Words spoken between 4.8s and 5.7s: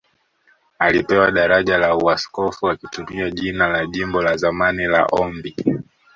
la Ombi